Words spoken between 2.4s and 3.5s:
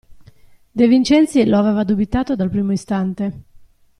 primo istante.